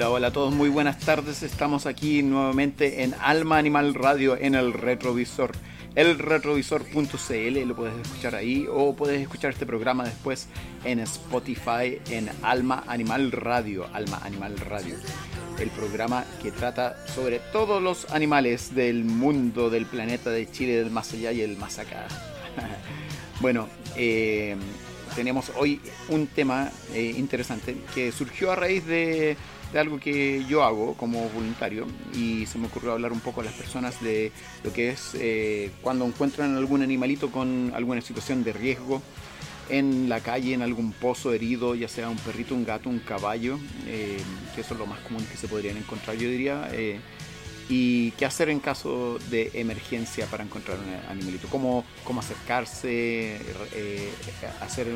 [0.00, 1.42] Hola, hola a todos, muy buenas tardes.
[1.42, 5.52] Estamos aquí nuevamente en Alma Animal Radio en el retrovisor.
[5.94, 10.48] El retrovisor.cl lo puedes escuchar ahí o puedes escuchar este programa después
[10.84, 13.88] en Spotify en Alma Animal Radio.
[13.92, 14.96] Alma Animal Radio.
[15.58, 20.90] El programa que trata sobre todos los animales del mundo, del planeta, de Chile, del
[20.90, 22.06] más allá y el más acá.
[23.42, 24.56] bueno, eh,
[25.14, 25.78] tenemos hoy
[26.08, 29.36] un tema eh, interesante que surgió a raíz de
[29.72, 33.44] de algo que yo hago como voluntario y se me ocurrió hablar un poco a
[33.44, 34.32] las personas de
[34.64, 39.00] lo que es eh, cuando encuentran algún animalito con alguna situación de riesgo
[39.68, 43.56] en la calle, en algún pozo herido, ya sea un perrito, un gato, un caballo,
[43.86, 44.18] eh,
[44.54, 46.68] que eso es lo más común que se podrían encontrar, yo diría.
[46.72, 46.98] Eh,
[47.68, 53.38] y qué hacer en caso de emergencia para encontrar un animalito, cómo, cómo acercarse,
[54.60, 54.88] hacer,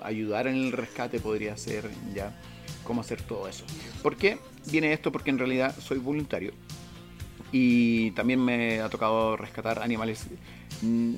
[0.00, 2.32] ayudar en el rescate podría ser ya
[2.84, 3.64] cómo hacer todo eso.
[4.02, 5.10] ¿Por qué viene esto?
[5.10, 6.52] Porque en realidad soy voluntario
[7.56, 10.26] y también me ha tocado rescatar animales
[10.82, 11.14] mm,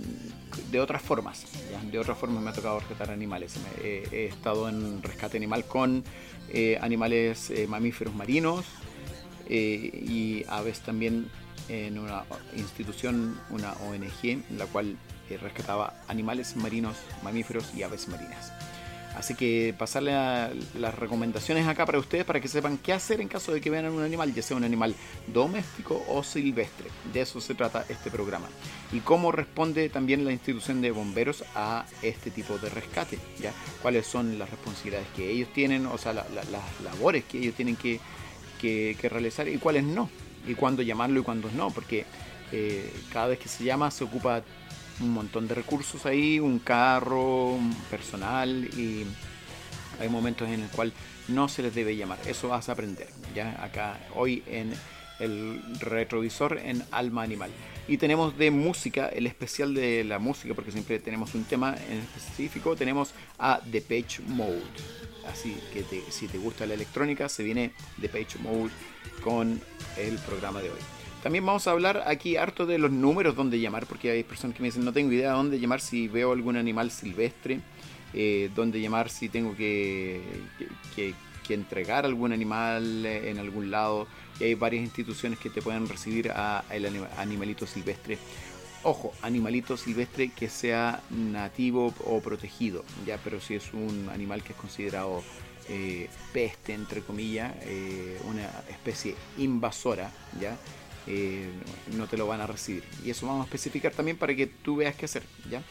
[0.70, 1.46] de otras formas.
[1.90, 3.54] De otras formas me ha tocado rescatar animales.
[3.82, 6.04] He, estado en rescate animal con
[6.52, 8.66] eh, animales eh, mamíferos marinos
[9.48, 11.30] eh, y aves también
[11.70, 14.98] en una institución, una ONG, en la cual
[15.40, 18.52] rescataba animales marinos, mamíferos y aves marinas.
[19.16, 20.12] Así que pasarle
[20.78, 23.86] las recomendaciones acá para ustedes para que sepan qué hacer en caso de que vean
[23.86, 24.94] un animal, ya sea un animal
[25.26, 26.88] doméstico o silvestre.
[27.14, 28.46] De eso se trata este programa.
[28.92, 33.18] Y cómo responde también la institución de bomberos a este tipo de rescate.
[33.40, 33.52] ¿ya?
[33.80, 36.26] Cuáles son las responsabilidades que ellos tienen, o sea, las
[36.84, 38.00] labores que ellos tienen que,
[39.08, 40.10] realizar y cuáles no.
[40.46, 41.70] Y cuándo llamarlo y cuándo no.
[41.70, 42.04] Porque
[42.52, 44.42] eh, cada vez que se llama se ocupa
[45.00, 47.58] un montón de recursos ahí, un carro,
[47.90, 49.04] personal y
[50.00, 50.92] hay momentos en el cual
[51.28, 52.18] no se les debe llamar.
[52.26, 54.72] Eso vas a aprender ya acá hoy en
[55.18, 57.50] el retrovisor en Alma Animal.
[57.88, 61.98] Y tenemos de música, el especial de la música, porque siempre tenemos un tema en
[61.98, 64.62] específico, tenemos a The Page Mode.
[65.32, 68.70] Así que si te gusta la electrónica, se viene The Page Mode
[69.22, 69.60] con
[69.96, 70.95] el programa de hoy.
[71.26, 74.62] También vamos a hablar aquí harto de los números donde llamar, porque hay personas que
[74.62, 77.58] me dicen no tengo idea de dónde llamar si veo algún animal silvestre,
[78.14, 80.20] eh, dónde llamar si tengo que,
[80.94, 81.14] que,
[81.52, 84.06] entregar algún animal en algún lado.
[84.38, 86.86] Y hay varias instituciones que te pueden recibir a, el
[87.18, 88.18] animalito silvestre.
[88.84, 94.52] Ojo, animalito silvestre que sea nativo o protegido, ya, pero si es un animal que
[94.52, 95.24] es considerado
[95.68, 100.56] eh, peste, entre comillas, eh, una especie invasora, ya,
[101.06, 101.48] eh,
[101.96, 102.84] no te lo van a recibir.
[103.04, 105.62] Y eso vamos a especificar también para que tú veas qué hacer, ¿ya?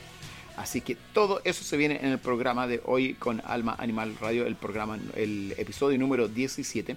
[0.57, 4.45] Así que todo eso se viene en el programa de hoy con Alma Animal Radio,
[4.45, 6.95] el programa, el episodio número 17.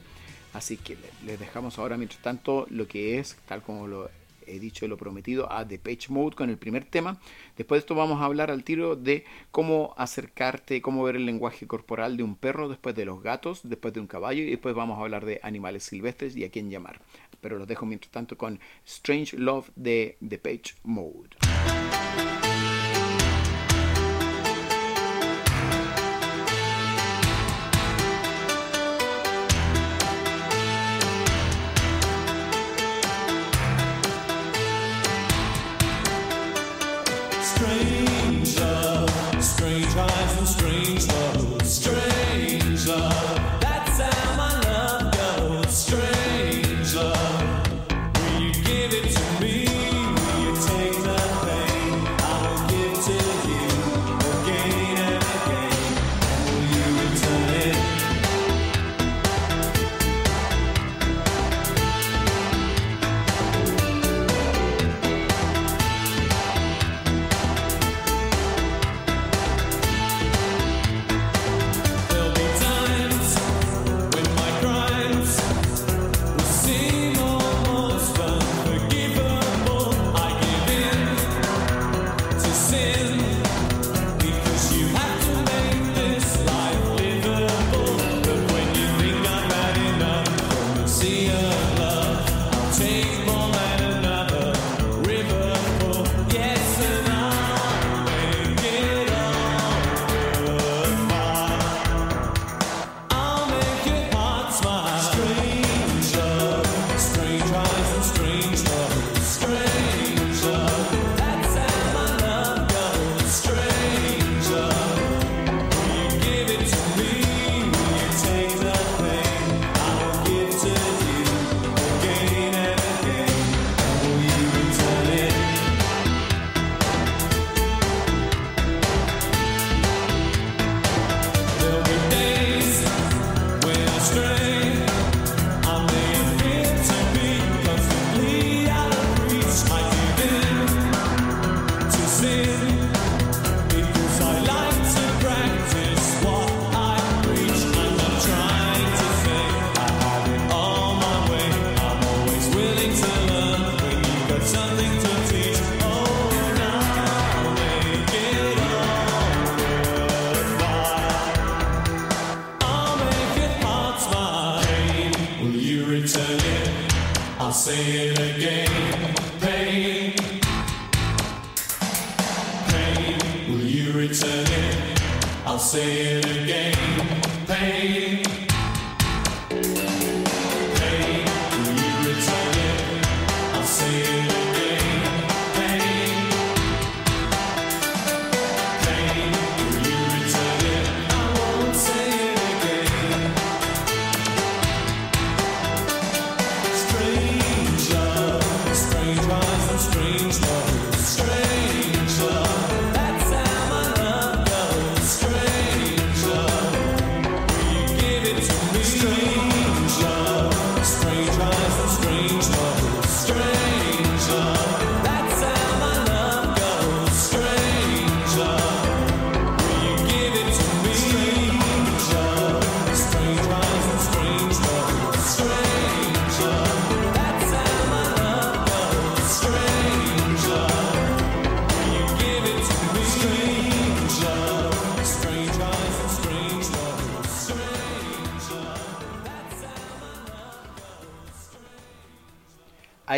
[0.53, 4.10] Así que les dejamos ahora, mientras tanto, lo que es, tal como lo
[4.47, 7.20] he dicho y lo prometido, a The Page Mode con el primer tema.
[7.56, 11.66] Después de esto vamos a hablar al tiro de cómo acercarte, cómo ver el lenguaje
[11.66, 14.99] corporal de un perro, después de los gatos, después de un caballo y después vamos
[14.99, 17.00] a hablar de animales silvestres y a quién llamar
[17.41, 21.78] pero los dejo mientras tanto con Strange Love de The Page Mode.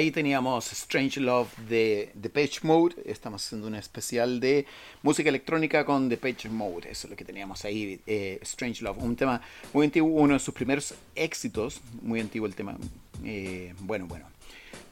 [0.00, 2.94] Ahí teníamos Strange Love de The Page Mode.
[3.04, 4.64] Estamos haciendo un especial de
[5.02, 6.90] música electrónica con The Page Mode.
[6.90, 8.00] Eso es lo que teníamos ahí.
[8.06, 8.96] eh, Strange Love.
[8.96, 9.42] Un tema
[9.74, 11.82] muy antiguo, uno de sus primeros éxitos.
[12.00, 12.78] Muy antiguo el tema.
[13.22, 14.24] Eh, bueno, bueno.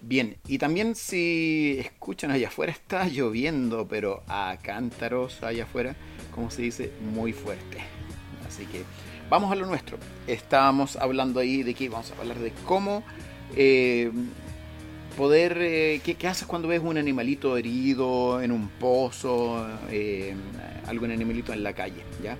[0.02, 5.96] Bien, y también si escuchan allá afuera, está lloviendo, pero a cántaros allá afuera,
[6.34, 7.78] como se dice, muy fuerte.
[8.46, 8.82] Así que
[9.30, 9.96] vamos a lo nuestro.
[10.26, 13.02] Estábamos hablando ahí de que vamos a hablar de cómo
[13.56, 14.12] eh,
[15.18, 15.58] poder...
[15.60, 20.32] eh, ¿qué, haces cuando ves un animalito herido en un pozo, eh,
[20.86, 22.04] algún animalito en la calle?
[22.22, 22.38] ¿ya?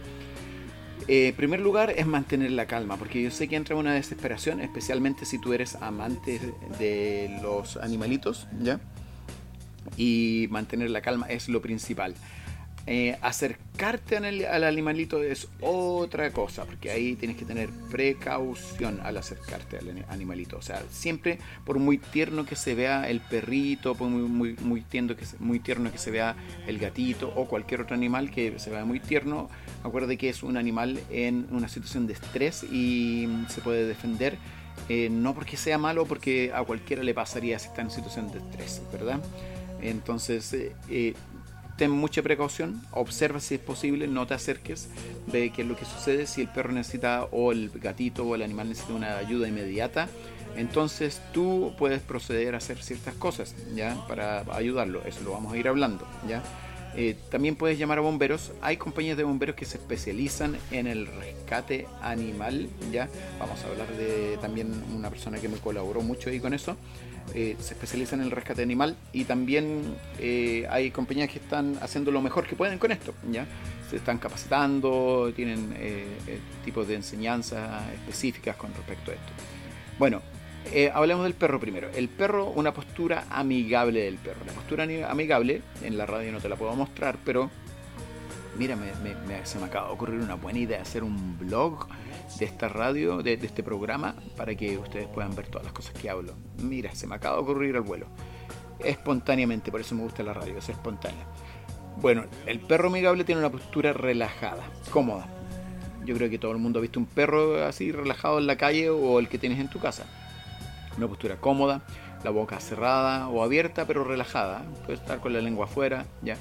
[1.09, 4.61] Eh, en primer lugar es mantener la calma, porque yo sé que entra una desesperación,
[4.61, 6.41] especialmente si tú eres amante
[6.79, 8.79] de los animalitos, ¿ya?
[9.97, 12.15] Y mantener la calma es lo principal.
[12.91, 19.19] Eh, acercarte al, al animalito es otra cosa, porque ahí tienes que tener precaución al
[19.19, 20.57] acercarte al ani- animalito.
[20.57, 25.15] O sea, siempre por muy tierno que se vea el perrito, por muy, muy, tierno
[25.17, 26.35] que se, muy tierno que se vea
[26.67, 29.51] el gatito o cualquier otro animal que se vea muy tierno,
[29.85, 34.39] acuerde que es un animal en una situación de estrés y se puede defender.
[34.89, 38.39] eh, no porque sea malo, porque a cualquiera le pasaría si está en situación de
[38.39, 39.21] estrés, ¿verdad?
[39.83, 40.55] Entonces,
[40.89, 41.15] eh,
[41.79, 44.89] ten mucha precaución, observa si es posible, no te acerques,
[45.29, 48.43] ve qué es lo que sucede, si el perro necesita o el gatito o el
[48.43, 50.09] animal necesita una ayuda inmediata,
[50.57, 53.97] entonces tú puedes proceder a hacer ciertas cosas, ¿ya?
[54.09, 56.43] Para ayudarlo, eso lo vamos a ir hablando, ¿ya?
[56.97, 58.53] Eh, también puedes llamar a bomberos.
[58.61, 62.69] Hay compañías de bomberos que se especializan en el rescate animal.
[62.93, 66.77] Ya vamos a hablar de también una persona que me colaboró mucho ahí con eso.
[67.35, 69.83] Eh, se especializan en el rescate animal y también
[70.19, 73.13] eh, hay compañías que están haciendo lo mejor que pueden con esto.
[73.31, 73.47] Ya
[73.91, 75.75] se están capacitando, tienen
[76.65, 79.33] tipos de enseñanzas específicas con respecto a esto.
[79.99, 80.21] Bueno,
[80.73, 81.89] eh, hablemos del perro primero.
[81.95, 84.41] El perro, una postura amigable del perro.
[84.47, 87.51] La postura amigable, en la radio no te la puedo mostrar, pero
[88.59, 91.87] mira, me- me- me- se me acaba de ocurrir una buena idea hacer un blog
[92.39, 95.95] de esta radio, de, de este programa, para que ustedes puedan ver todas las cosas
[95.95, 96.35] que hablo.
[96.63, 98.07] Mira, se me acaba de ocurrir al vuelo.
[98.81, 101.25] Espontáneamente, por eso me gusta la radio, es espontánea.
[102.01, 105.27] Bueno, el perro amigable tiene una postura relajada, cómoda.
[106.05, 108.89] Yo creo que todo el mundo ha visto un perro así relajado en la calle
[108.91, 110.07] o el que tienes en tu casa
[110.99, 111.83] una postura cómoda,
[112.25, 116.37] la boca cerrada o abierta pero relajada, puede estar con la lengua afuera, ya,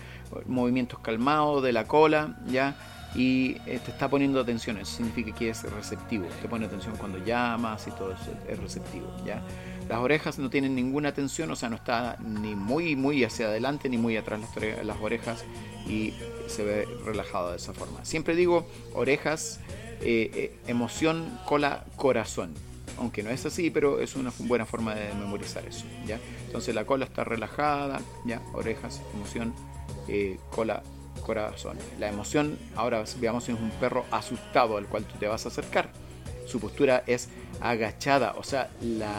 [0.46, 2.76] movimientos calmados de la cola, ya,
[3.16, 7.24] y eh, te está poniendo atención, eso significa que es receptivo, te pone atención cuando
[7.24, 8.14] llamas y todo
[8.48, 9.42] es receptivo, ya.
[9.88, 13.88] Las orejas no tienen ninguna tensión, o sea, no está ni muy muy hacia adelante
[13.88, 14.42] ni muy atrás
[14.84, 15.46] las orejas
[15.88, 16.14] y
[16.48, 18.04] se ve relajado de esa forma.
[18.04, 19.62] Siempre digo orejas,
[20.02, 22.54] eh, eh, emoción, cola, corazón
[22.98, 26.20] aunque no es así, pero es una buena forma de memorizar eso, ¿ya?
[26.46, 28.42] Entonces la cola está relajada, ¿ya?
[28.54, 29.54] Orejas, emoción,
[30.08, 30.84] eh, cola,
[31.26, 31.78] corazón.
[32.00, 35.50] La emoción, ahora veamos si es un perro asustado al cual tú te vas a
[35.50, 35.92] acercar.
[36.48, 39.14] Su postura es agachada, o sea, la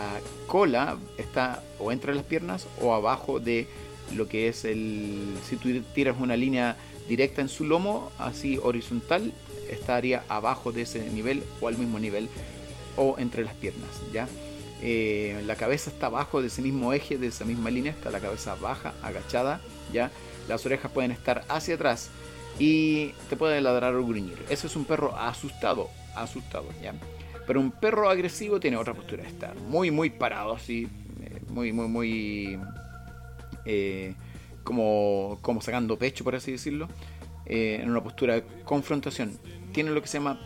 [0.47, 3.69] cola está o entre las piernas o abajo de
[4.15, 5.35] lo que es el...
[5.47, 6.77] Si tú tiras una línea
[7.09, 9.33] directa en su lomo, así horizontal,
[9.71, 12.29] estaría abajo de ese nivel o al mismo nivel
[12.97, 14.29] o entre las piernas, ¿ya?
[14.81, 18.21] Eh, la cabeza está abajo de ese mismo eje, de esa misma línea, está la
[18.21, 19.61] cabeza baja, agachada,
[19.93, 20.11] ¿ya?
[20.49, 22.11] Las orejas pueden estar hacia atrás
[22.59, 24.39] y te puede ladrar o gruñir.
[24.49, 26.95] Ese es un perro asustado, asustado, ¿ya?
[27.47, 30.87] Pero un perro agresivo tiene otra postura, está muy, muy parado, así,
[31.23, 32.61] eh, muy, muy, muy
[33.65, 34.15] eh,
[34.63, 36.89] como, como sacando pecho, por así decirlo,
[37.47, 39.39] en una postura de confrontación.
[39.73, 40.39] Tiene lo que se llama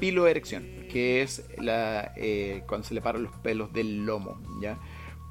[0.00, 4.76] piloerección, que es la, eh, cuando se le paran los pelos del lomo, ¿ya?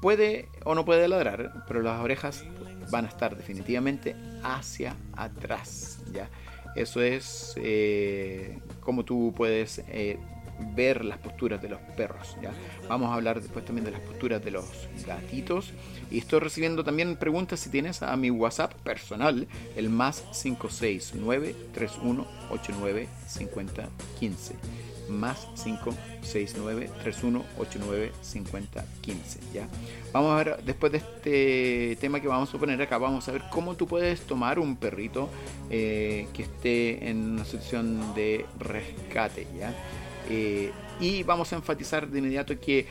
[0.00, 2.44] Puede o no puede ladrar, pero las orejas
[2.90, 6.28] van a estar definitivamente hacia atrás, ¿ya?
[6.74, 10.18] Eso es eh, como tú puedes eh,
[10.74, 12.50] ver las posturas de los perros, ¿ya?
[12.88, 15.72] Vamos a hablar después también de las posturas de los gatitos.
[16.10, 23.08] Y estoy recibiendo también preguntas si tienes a mi WhatsApp personal, el más 569 3189
[23.28, 29.68] 5015 más 569 3189 5015 ¿ya?
[30.12, 33.42] Vamos a ver, después de este tema que vamos a poner acá, vamos a ver
[33.50, 35.28] cómo tú puedes tomar un perrito
[35.70, 39.74] eh, que esté en una situación de rescate, ¿ya?
[40.30, 42.86] Eh, y vamos a enfatizar de inmediato que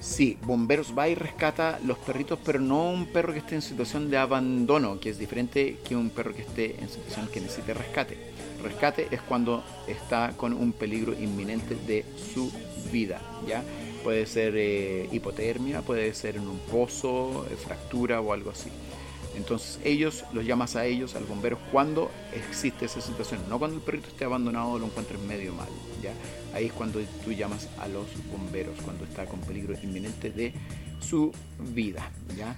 [0.00, 4.10] Sí, Bomberos va y rescata los perritos, pero no un perro que esté en situación
[4.10, 8.16] de abandono, que es diferente que un perro que esté en situación que necesite rescate.
[8.62, 12.52] Rescate es cuando está con un peligro inminente de su
[12.92, 13.62] vida, ¿ya?
[14.02, 18.70] Puede ser eh, hipotermia, puede ser en un pozo, eh, fractura o algo así.
[19.36, 23.76] Entonces ellos, los llamas a ellos, a los bomberos, cuando existe esa situación, no cuando
[23.76, 25.68] el perrito esté abandonado o lo encuentres medio mal,
[26.02, 26.12] ¿ya?
[26.52, 30.52] Ahí es cuando tú llamas a los bomberos, cuando está con peligro inminente de
[31.00, 32.56] su vida, ¿ya?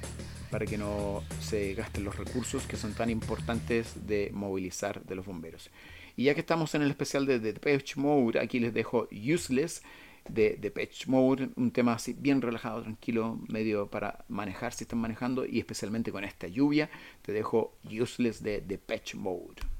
[0.50, 5.26] Para que no se gasten los recursos que son tan importantes de movilizar de los
[5.26, 5.70] bomberos.
[6.16, 9.82] Y ya que estamos en el especial de Depeche Mode, aquí les dejo Useless
[10.28, 15.46] de Depeche Mode, un tema así bien relajado, tranquilo, medio para manejar si están manejando
[15.46, 16.90] y especialmente con esta lluvia,
[17.22, 19.79] te dejo Useless de Depeche Mode.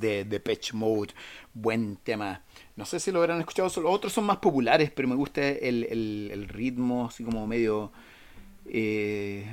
[0.00, 1.12] De Depeche Mode.
[1.54, 2.42] Buen tema.
[2.76, 5.84] No sé si lo habrán escuchado, los otros son más populares, pero me gusta el,
[5.84, 7.92] el- el ritmo, así como medio.
[8.66, 9.44] eh,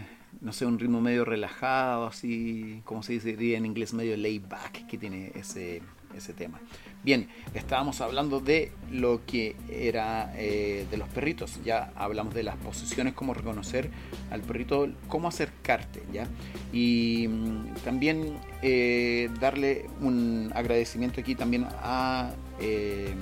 [0.41, 4.85] no sé, un ritmo medio relajado, así, como se diría en inglés, medio laid back
[4.87, 5.81] que tiene ese,
[6.15, 6.59] ese tema.
[7.07, 11.57] Bien, estábamos hablando de lo que era eh, de los perritos.
[11.63, 13.89] Ya hablamos de las posiciones, cómo reconocer
[14.29, 16.27] al perrito, cómo acercarte, ¿ya?
[16.73, 22.31] Y mm, también eh, darle un agradecimiento aquí también a.
[22.59, 23.15] eh,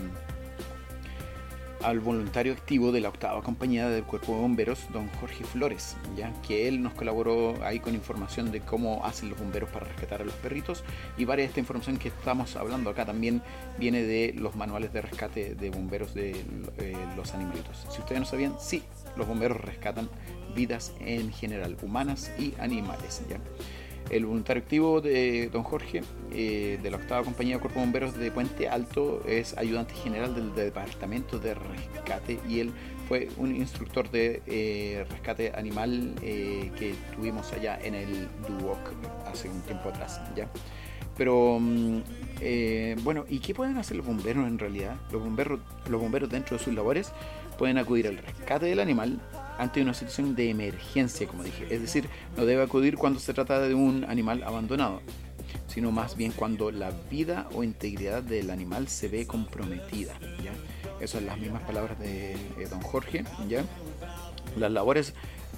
[1.83, 6.33] al voluntario activo de la octava compañía del Cuerpo de Bomberos, don Jorge Flores, ya
[6.41, 10.25] que él nos colaboró ahí con información de cómo hacen los bomberos para rescatar a
[10.25, 10.83] los perritos
[11.17, 13.41] y varias de esta información que estamos hablando acá también
[13.77, 16.31] viene de los manuales de rescate de bomberos de
[16.77, 17.85] eh, los animalitos.
[17.89, 18.83] Si ustedes no sabían, sí,
[19.15, 20.09] los bomberos rescatan
[20.55, 23.39] vidas en general, humanas y animales, ya.
[24.09, 28.29] El voluntario activo de don Jorge, eh, de la octava compañía de Cuerpo Bomberos de
[28.31, 32.71] Puente Alto, es ayudante general del Departamento de Rescate y él
[33.07, 38.27] fue un instructor de eh, rescate animal eh, que tuvimos allá en el
[38.59, 38.79] Duoc
[39.25, 40.21] hace un tiempo atrás.
[40.35, 40.47] ¿ya?
[41.17, 41.99] Pero mm,
[42.41, 44.95] eh, bueno, ¿y qué pueden hacer los bomberos en realidad?
[45.11, 47.11] Los bomberos, los bomberos dentro de sus labores
[47.57, 49.19] pueden acudir al rescate del animal
[49.57, 51.65] ante una situación de emergencia, como dije.
[51.69, 55.01] Es decir, no debe acudir cuando se trata de un animal abandonado,
[55.67, 60.13] sino más bien cuando la vida o integridad del animal se ve comprometida.
[60.43, 60.51] ¿ya?
[60.97, 63.23] Esas son las mismas palabras de eh, don Jorge.
[63.47, 63.63] ¿ya?
[64.57, 65.13] Las labores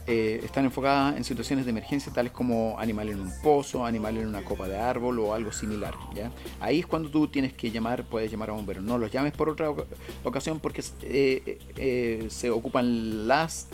[0.07, 4.27] eh, están enfocadas en situaciones de emergencia tales como animal en un pozo, animal en
[4.27, 5.93] una copa de árbol o algo similar.
[6.15, 6.31] ¿ya?
[6.60, 8.83] Ahí es cuando tú tienes que llamar, puedes llamar a bomberos.
[8.83, 9.83] No los llames por otra oca-
[10.23, 13.67] ocasión porque eh, eh, se ocupan las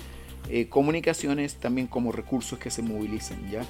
[0.50, 3.50] eh, comunicaciones también como recursos que se movilicen.
[3.50, 3.64] ¿ya?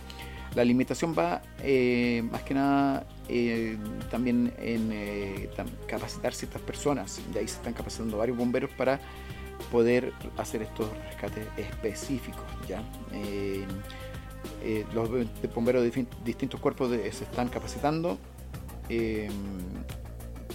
[0.55, 3.77] La limitación va eh, más que nada eh,
[4.11, 5.49] también en eh,
[5.87, 7.19] capacitar ciertas personas.
[7.33, 8.99] De ahí se están capacitando varios bomberos para
[9.71, 12.43] poder hacer estos rescates específicos.
[12.67, 12.83] ¿ya?
[13.13, 13.65] Eh,
[14.61, 15.09] eh, los
[15.55, 18.17] bomberos de distintos cuerpos de- se están capacitando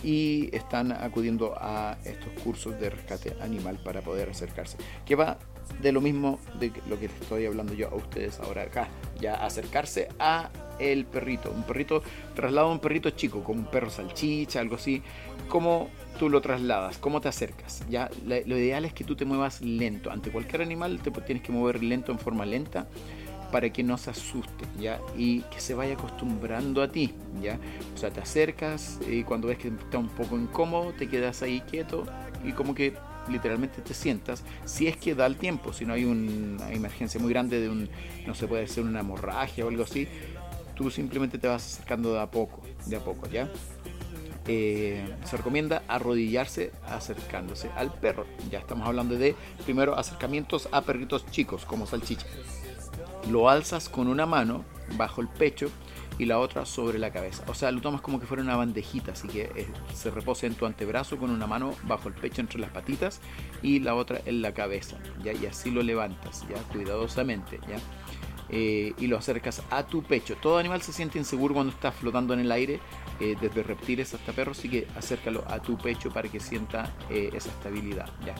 [0.05, 4.77] y están acudiendo a estos cursos de rescate animal para poder acercarse.
[5.05, 5.39] Que va
[5.81, 8.89] de lo mismo de lo que estoy hablando yo a ustedes ahora acá.
[9.21, 11.51] Ya acercarse a el perrito.
[11.51, 12.03] Un perrito,
[12.35, 15.03] traslado a un perrito chico, como un perro salchicha, algo así.
[15.49, 16.99] ¿Cómo tú lo trasladas?
[16.99, 17.85] ¿Cómo te acercas?
[17.89, 20.11] Ya lo ideal es que tú te muevas lento.
[20.11, 22.87] Ante cualquier animal te tienes que mover lento en forma lenta
[23.51, 25.01] para que no se asuste, ¿ya?
[25.17, 27.59] Y que se vaya acostumbrando a ti, ¿ya?
[27.95, 31.63] O sea, te acercas y cuando ves que está un poco incómodo, te quedas ahí
[31.63, 32.05] quieto
[32.45, 32.95] y como que
[33.29, 37.31] literalmente te sientas, si es que da el tiempo, si no hay una emergencia muy
[37.31, 37.89] grande de un,
[38.27, 40.09] no se puede ser una hemorragia o algo así,
[40.75, 43.49] tú simplemente te vas acercando de a poco, de a poco, ¿ya?
[44.51, 48.25] Eh, se recomienda arrodillarse acercándose al perro.
[48.51, 52.27] Ya estamos hablando de primero acercamientos a perritos chicos como salchicha.
[53.31, 54.65] Lo alzas con una mano
[54.97, 55.71] bajo el pecho
[56.19, 57.45] y la otra sobre la cabeza.
[57.47, 60.55] O sea, lo tomas como que fuera una bandejita, así que eh, se reposa en
[60.55, 63.21] tu antebrazo con una mano bajo el pecho entre las patitas
[63.63, 65.33] y la otra en la cabeza, ¿ya?
[65.33, 66.57] Y así lo levantas, ¿ya?
[66.73, 67.79] Cuidadosamente, ¿ya?
[68.51, 70.37] eh, y lo acercas a tu pecho.
[70.41, 72.81] Todo animal se siente inseguro cuando está flotando en el aire,
[73.21, 77.49] eh, desde reptiles hasta perros, así que acércalo a tu pecho para que sienta esa
[77.51, 78.09] estabilidad.
[78.25, 78.35] ¿ya?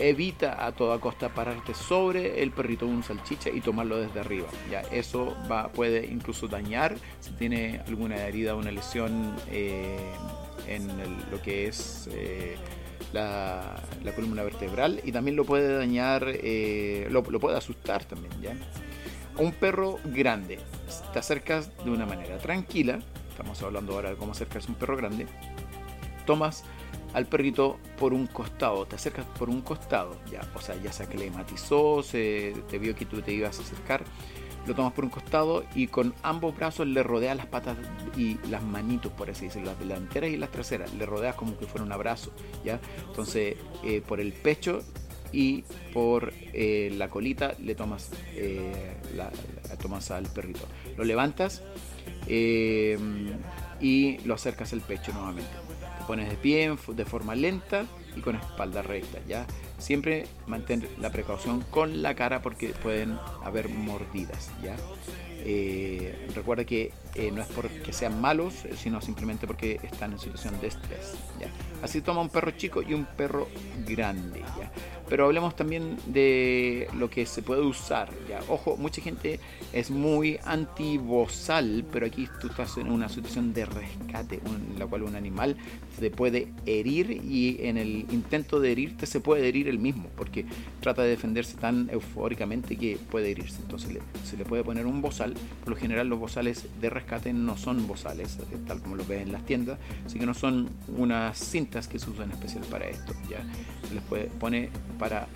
[0.00, 4.48] Evita a toda costa pararte sobre el perrito de un salchicha y tomarlo desde arriba.
[4.70, 9.98] Ya eso va, puede incluso dañar si tiene alguna herida o una lesión eh,
[10.66, 10.88] en
[11.30, 12.56] lo que es eh,
[13.12, 18.32] la, la columna vertebral y también lo puede dañar, eh, lo, lo puede asustar también.
[18.40, 18.56] ¿ya?
[19.36, 20.58] Un perro grande,
[21.12, 24.96] te acercas de una manera tranquila, estamos hablando ahora de cómo acercarse a un perro
[24.96, 25.26] grande,
[26.24, 26.64] tomas
[27.12, 31.04] al perrito por un costado, te acercas por un costado, ya, o sea, ya se
[31.04, 34.04] aclimatizó, se te vio que tú te ibas a acercar,
[34.66, 37.76] lo tomas por un costado y con ambos brazos le rodeas las patas
[38.16, 41.66] y las manitos, por así decirlo, las delanteras y las traseras, le rodeas como que
[41.66, 42.32] fuera un abrazo,
[42.64, 44.80] ya, entonces eh, por el pecho
[45.32, 48.96] y por eh, la colita le tomas, eh,
[49.80, 51.62] tomas al perrito, lo levantas
[52.28, 55.69] y lo acercas al pecho nuevamente.
[56.10, 59.46] Pones de pie de forma lenta y con espalda recta, ¿ya?
[59.78, 64.74] Siempre mantén la precaución con la cara porque pueden haber mordidas, ¿ya?
[65.44, 70.18] Eh, recuerda que eh, no es porque sean malos, eh, sino simplemente porque están en
[70.18, 71.46] situación de estrés, ¿ya?
[71.80, 73.46] Así toma un perro chico y un perro
[73.86, 74.42] grande.
[75.10, 78.38] Pero hablemos también de lo que se puede usar, ¿ya?
[78.48, 79.40] Ojo, mucha gente
[79.72, 85.02] es muy antibozal, pero aquí tú estás en una situación de rescate, en la cual
[85.02, 85.56] un animal
[85.98, 90.46] se puede herir y en el intento de herirte se puede herir el mismo, porque
[90.80, 93.60] trata de defenderse tan eufóricamente que puede herirse.
[93.62, 95.34] Entonces se le puede poner un bozal.
[95.64, 99.22] Por lo general los bozales de rescate no son bozales, eh, tal como los ves
[99.22, 103.12] en las tiendas, así que no son unas cintas que se usan especial para esto.
[103.28, 103.42] ¿ya?
[103.92, 104.68] Les puede, pone
[105.00, 105.26] para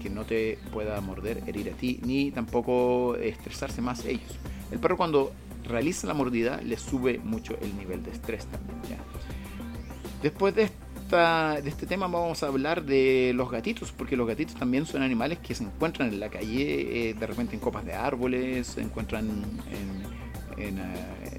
[0.00, 4.38] que no te pueda morder, herir a ti, ni tampoco estresarse más ellos.
[4.70, 5.32] El perro cuando
[5.64, 8.78] realiza la mordida le sube mucho el nivel de estrés también.
[8.88, 8.98] ¿ya?
[10.22, 10.70] Después de,
[11.02, 15.02] esta, de este tema vamos a hablar de los gatitos, porque los gatitos también son
[15.02, 18.80] animales que se encuentran en la calle, eh, de repente en copas de árboles, se
[18.80, 20.19] encuentran en,
[20.60, 20.82] en, eh,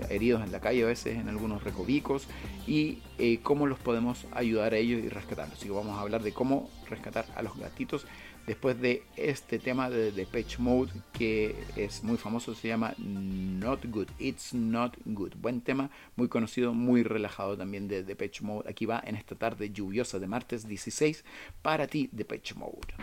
[0.09, 2.27] heridos en la calle a veces, en algunos recovicos,
[2.67, 5.57] y eh, cómo los podemos ayudar a ellos y rescatarlos.
[5.57, 8.05] Así que vamos a hablar de cómo rescatar a los gatitos
[8.47, 14.09] después de este tema de Depeche Mode que es muy famoso, se llama Not Good,
[14.19, 15.33] It's Not Good.
[15.39, 18.69] Buen tema, muy conocido, muy relajado también de Depeche Mode.
[18.69, 21.23] Aquí va en esta tarde lluviosa de martes 16
[21.61, 22.93] para ti Depeche Mode.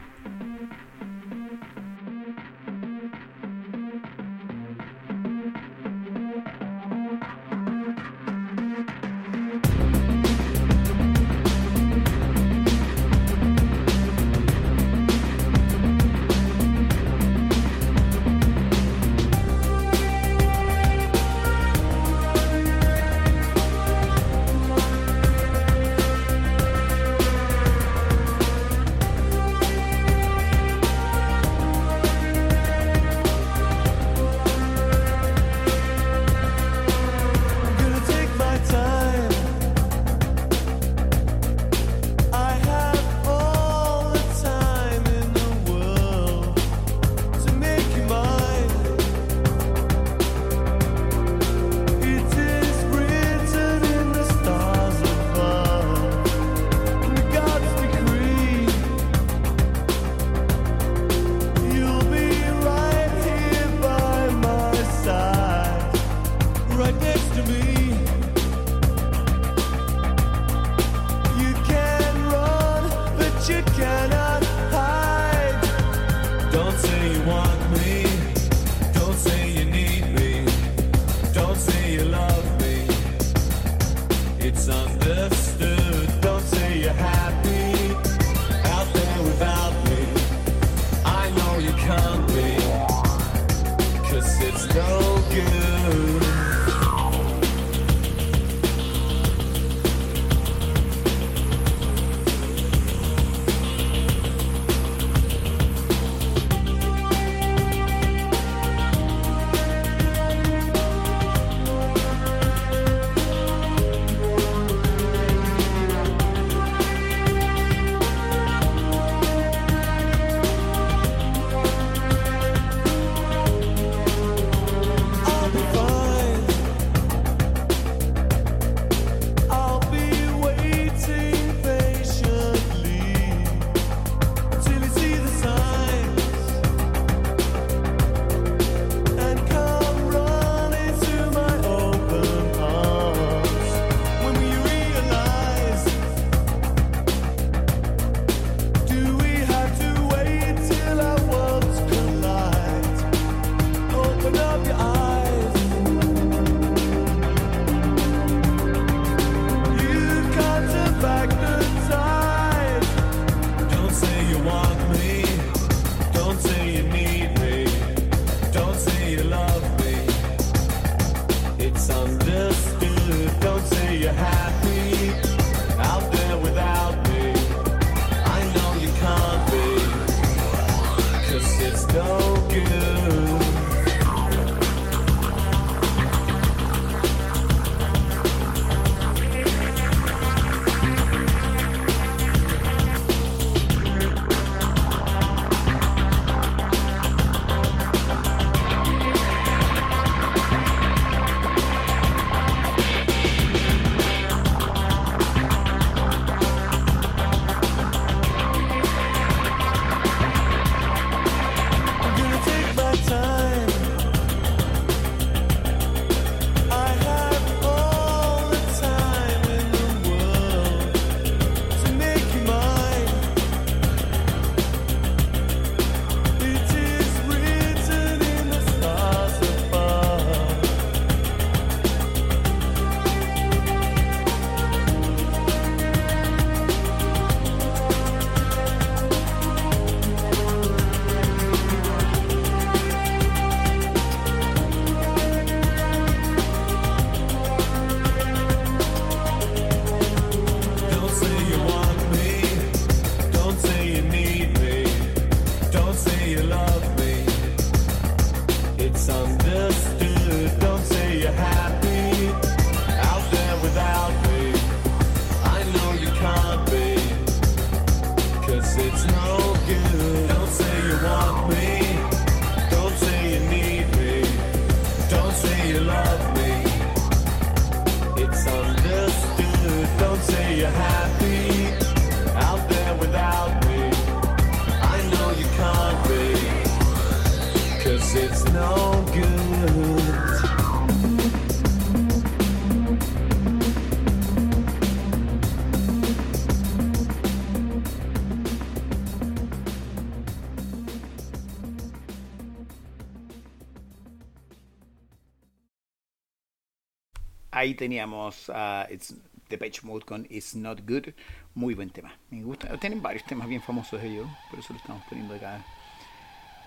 [307.68, 309.14] Ahí teníamos a It's
[309.50, 311.09] Depeche Mode con It's Not Good.
[311.54, 312.16] Muy buen tema.
[312.31, 312.74] Me gusta.
[312.78, 314.26] Tienen varios temas bien famosos ellos.
[314.48, 315.62] Por eso lo estamos poniendo acá.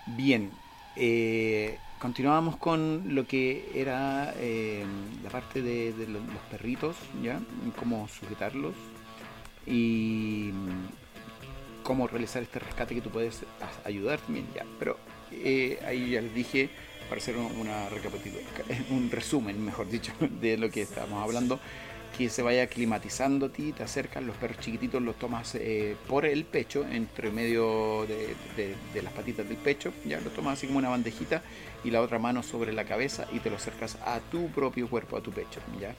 [0.06, 0.48] Bien.
[0.94, 4.84] eh, continuamos con lo que era eh,
[5.24, 7.40] la parte de, de lo- los perritos, ¿ya?
[7.80, 8.74] Cómo sujetarlos.
[9.66, 13.42] Y mm, cómo realizar este rescate que tú puedes
[13.84, 14.64] ayudar también, ¿ya?
[14.78, 14.96] Pero
[15.32, 16.70] eh, ahí ya les dije
[17.12, 17.88] para hacer un- una
[18.90, 21.60] un resumen, mejor dicho, de lo que estábamos hablando,
[22.16, 26.24] que se vaya climatizando a ti, te acercas, los perros chiquititos los tomas eh, por
[26.24, 30.66] el pecho, entre medio de, de- de las patitas del pecho, ya los tomas así
[30.68, 31.42] como una bandejita
[31.84, 35.18] y la otra mano sobre la cabeza y te lo acercas a tu propio cuerpo,
[35.18, 35.94] a tu pecho, ya.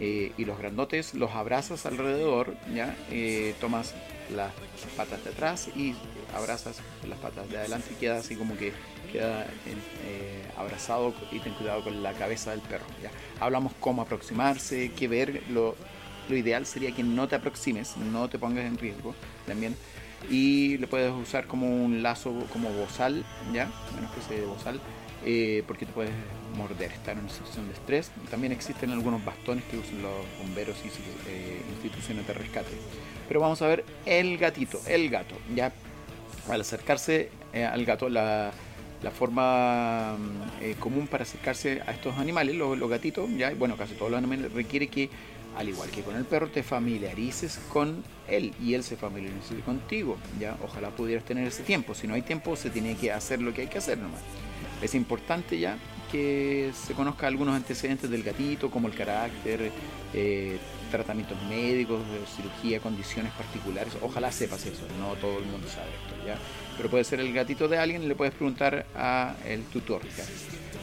[0.00, 3.94] Eh, y los grandotes los abrazas alrededor, ya, Eh, tomas
[4.34, 4.52] las
[4.96, 5.94] patas de atrás y
[6.34, 8.72] abrazas las patas de adelante y queda así como que
[9.12, 12.86] queda eh, abrazado y ten cuidado con la cabeza del perro.
[13.02, 13.10] ¿ya?
[13.40, 15.42] Hablamos cómo aproximarse, qué ver.
[15.50, 15.76] Lo,
[16.28, 19.14] lo ideal sería que no te aproximes, no te pongas en riesgo
[19.46, 19.76] también.
[20.30, 23.70] Y le puedes usar como un lazo, como bozal, ¿ya?
[23.98, 24.80] Una especie de bozal,
[25.24, 26.12] eh, porque te puedes
[26.56, 28.10] morder, estar en una situación de estrés.
[28.30, 30.88] También existen algunos bastones que usan los bomberos y
[31.28, 32.70] eh, instituciones de rescate.
[33.26, 35.72] Pero vamos a ver el gatito, el gato, ¿ya?
[36.48, 38.52] al acercarse eh, al gato, la,
[39.02, 43.94] la forma mm, eh, común para acercarse a estos animales, los, gatitos, ya, bueno, casi
[43.94, 45.10] todos los animales, requiere que,
[45.56, 50.16] al igual que con el perro, te familiarices con él y él se familiarice contigo.
[50.40, 51.94] Ya, ojalá pudieras tener ese tiempo.
[51.94, 54.20] Si no hay tiempo, se tiene que hacer lo que hay que hacer nomás.
[54.80, 55.76] Es importante ya
[56.10, 59.70] que se conozca algunos antecedentes del gatito, como el carácter,
[60.14, 60.58] eh,
[60.92, 63.94] tratamientos médicos, de cirugía, condiciones particulares.
[64.00, 66.36] Ojalá sepas eso, no todo el mundo sabe esto, ¿ya?
[66.76, 70.24] Pero puede ser el gatito de alguien y le puedes preguntar a el tutor, ¿ya?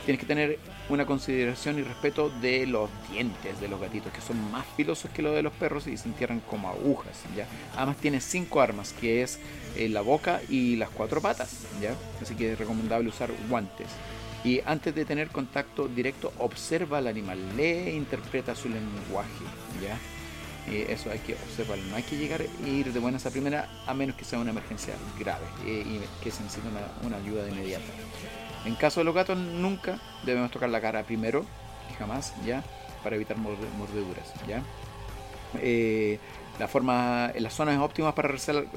[0.05, 4.51] Tienes que tener una consideración y respeto de los dientes de los gatitos, que son
[4.51, 7.45] más filosos que los de los perros y se entierran como agujas, ¿ya?
[7.77, 9.39] Además tiene cinco armas, que es
[9.77, 11.93] eh, la boca y las cuatro patas, ¿ya?
[12.21, 13.87] Así que es recomendable usar guantes.
[14.43, 19.43] Y antes de tener contacto directo, observa al animal, lee e interpreta su lenguaje,
[19.81, 19.97] ¿ya?
[20.71, 23.93] Eso hay que observarlo, no hay que llegar e ir de buenas a primera a
[23.95, 26.67] menos que sea una emergencia grave eh, y que se necesite
[27.03, 27.85] una, ayuda de inmediata.
[28.65, 31.43] En caso de los gatos, nunca debemos tocar la cara primero
[31.89, 32.63] y jamás, ¿ya?
[33.03, 34.61] Para evitar morde- mordeduras, ¿ya?
[35.59, 36.19] Eh,
[36.59, 38.27] la forma, las zonas óptimas para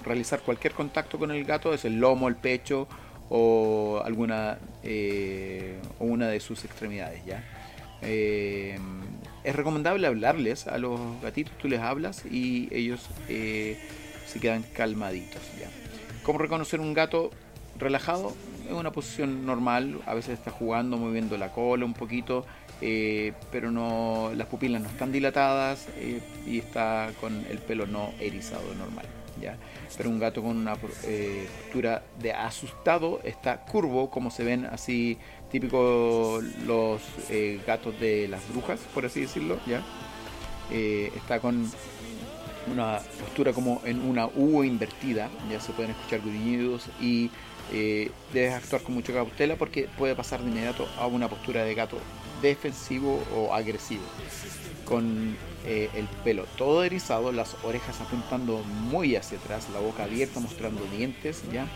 [0.04, 2.88] realizar, cualquier contacto con el gato es el lomo, el pecho
[3.28, 7.42] o alguna eh, una de sus extremidades, ¿ya?
[9.44, 13.76] Es recomendable hablarles a los gatitos, tú les hablas y ellos eh,
[14.26, 15.42] se quedan calmaditos.
[15.58, 15.68] ¿ya?
[16.22, 17.30] ¿Cómo reconocer un gato
[17.78, 18.34] relajado?
[18.66, 22.46] Es una posición normal, a veces está jugando, moviendo la cola un poquito,
[22.80, 28.12] eh, pero no las pupilas no están dilatadas eh, y está con el pelo no
[28.20, 29.06] erizado normal.
[29.40, 29.56] ¿ya?
[29.96, 35.18] Pero un gato con una eh, postura de asustado está curvo, como se ven así
[35.52, 39.58] típico los eh, gatos de las brujas, por así decirlo.
[39.66, 39.82] ¿ya?
[40.70, 41.70] Eh, está con
[42.72, 47.30] una postura como en una U invertida, ya se pueden escuchar gruñidos y
[47.72, 51.74] eh, debes actuar con mucha cautela porque puede pasar de inmediato a una postura de
[51.74, 51.98] gato
[52.40, 54.02] defensivo o agresivo,
[54.84, 60.82] con el pelo todo erizado, las orejas apuntando muy hacia atrás, la boca abierta mostrando
[60.96, 61.68] dientes, ya,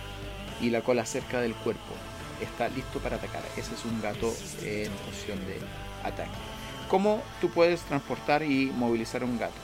[0.61, 1.95] y la cola cerca del cuerpo.
[2.41, 3.43] Está listo para atacar.
[3.57, 5.59] Ese es un gato en posición de
[6.05, 6.31] ataque.
[6.89, 9.55] ¿Cómo tú puedes transportar y movilizar un gato?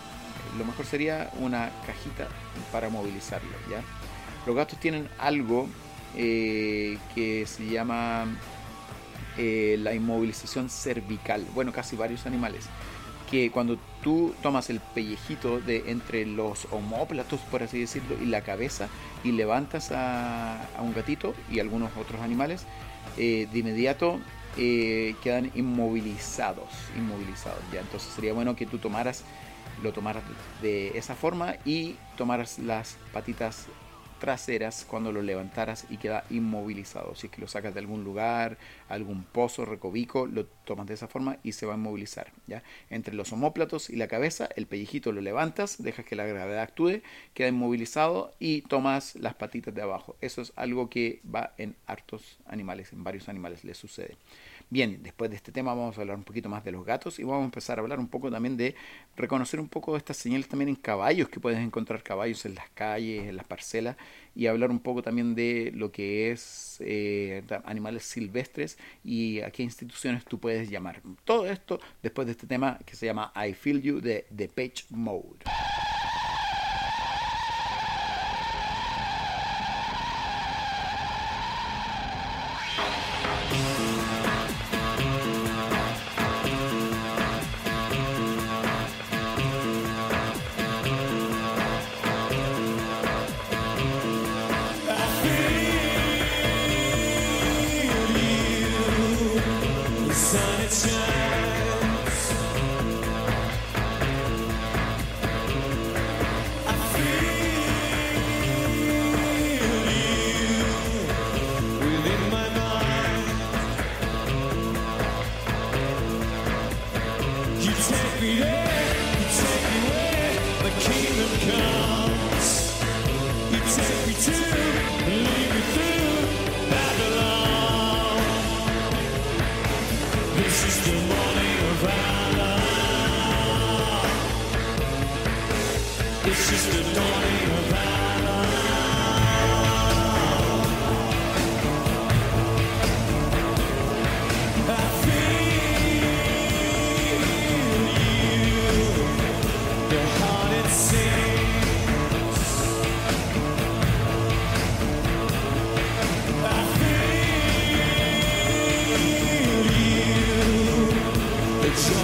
[0.59, 2.29] Lo mejor sería una cajita
[2.73, 3.83] para movilizarlo, ¿ya?
[4.47, 5.69] Los gatos tienen algo
[6.17, 8.27] eh, que se llama
[9.39, 11.47] eh, la inmovilización cervical.
[11.55, 12.65] Bueno, casi varios animales.
[13.33, 18.43] Que cuando tú tomas el pellejito de entre los homóplatos, por así decirlo, y la
[18.43, 18.89] cabeza,
[19.25, 22.67] y levantas a, un gatito y algunos otros animales,
[23.17, 24.21] eh, de inmediato
[24.59, 26.69] eh, quedan inmovilizados.
[26.97, 27.81] Inmovilizados, ¿ya?
[27.81, 29.25] Entonces sería bueno que tú tomaras,
[29.83, 30.23] lo tomaras
[30.61, 33.67] de esa forma y tomaras las patitas
[34.23, 37.17] traseras cuando lo levantaras y queda inmovilizado.
[37.17, 38.57] Si es que lo sacas de algún lugar,
[38.93, 42.31] algún pozo, recobico, lo tomas de esa forma y se va a inmovilizar.
[42.47, 42.63] ¿ya?
[42.91, 47.01] Entre los homóplatos y la cabeza, el pellejito lo levantas, dejas que la gravedad actúe,
[47.35, 50.17] queda inmovilizado y tomas las patitas de abajo.
[50.21, 54.17] Eso es algo que va en hartos animales, en varios animales les sucede.
[54.71, 57.25] Bien, después de este tema vamos a hablar un poquito más de los gatos y
[57.25, 58.75] vamos a empezar a hablar un poco también de
[59.17, 63.29] reconocer un poco estas señales también en caballos, que puedes encontrar caballos en las calles,
[63.29, 63.97] en las parcelas,
[64.35, 69.63] y hablar un poco también de lo que es eh, animales silvestres y a qué
[69.63, 71.03] instituciones tú puedes llamar.
[71.25, 74.85] Todo esto después de este tema que se llama I Feel You de The Page
[74.91, 75.45] Mode.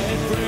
[0.09, 0.48] The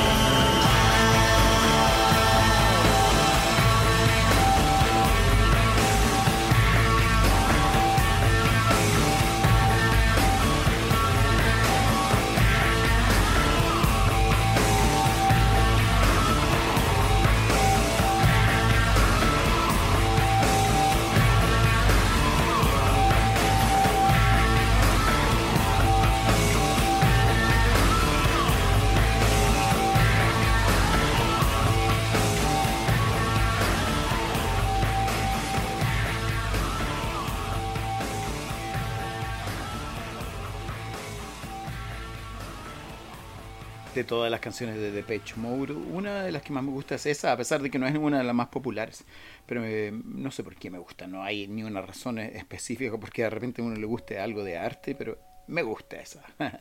[44.51, 47.61] canciones de Depeche Mode, una de las que más me gusta es esa, a pesar
[47.61, 49.05] de que no es una de las más populares.
[49.45, 53.21] Pero eh, no sé por qué me gusta, no hay ni una razón específica porque
[53.21, 56.21] de repente a uno le guste algo de arte, pero me gusta esa.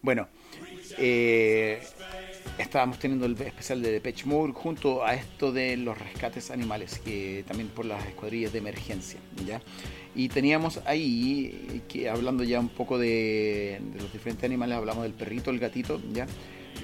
[0.00, 0.28] bueno,
[0.96, 1.82] eh,
[2.56, 7.44] estábamos teniendo el especial de Depeche Mode junto a esto de los rescates animales, que
[7.46, 9.60] también por las escuadrillas de emergencia, ¿ya?
[10.14, 15.12] Y teníamos ahí, que hablando ya un poco de, de los diferentes animales, hablamos del
[15.12, 16.26] perrito, el gatito, ¿ya?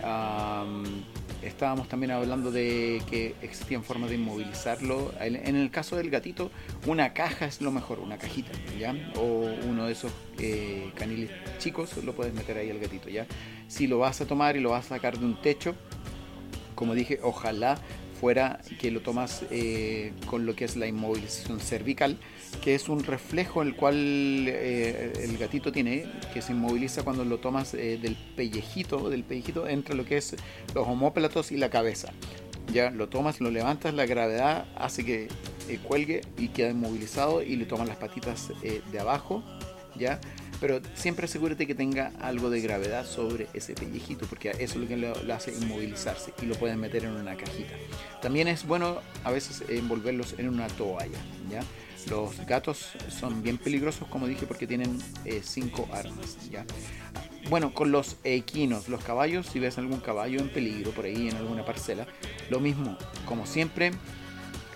[0.06, 0.84] Am,
[1.42, 5.12] estábamos también hablando de que existían formas de inmovilizarlo.
[5.20, 6.50] En en el caso del gatito,
[6.86, 8.94] una caja es lo mejor, una cajita, ¿ya?
[9.16, 13.26] O uno de esos eh, caniles chicos, lo puedes meter ahí al gatito, ¿ya?
[13.66, 15.74] Si lo vas a tomar y lo vas a sacar de un techo,
[16.76, 17.78] como dije, ojalá
[18.20, 22.18] fuera que lo tomas eh, con lo que es la inmovilización cervical,
[22.62, 27.38] que es un reflejo el cual eh, el gatito tiene, que se inmoviliza cuando lo
[27.38, 30.36] tomas eh, del pellejito, del pellejito entre lo que es
[30.74, 32.12] los homóplatos y la cabeza.
[32.72, 35.28] Ya lo tomas, lo levantas, la gravedad hace que
[35.68, 39.42] eh, cuelgue y queda inmovilizado y le toman las patitas eh, de abajo,
[39.96, 40.20] ya.
[40.60, 44.88] Pero siempre asegúrate que tenga algo de gravedad sobre ese pellejito, porque eso es lo
[44.88, 47.74] que lo, hace inmovilizarse y lo puedes meter en una cajita.
[48.22, 51.18] También es bueno a veces envolverlos en una toalla,
[51.50, 51.62] ¿ya?
[52.10, 56.64] Los gatos son bien peligrosos, como dije, porque tienen eh, cinco armas, ¿ya?
[57.50, 61.36] Bueno, con los equinos, los caballos, si ves algún caballo en peligro por ahí en
[61.36, 62.06] alguna parcela,
[62.48, 63.90] lo mismo, como siempre,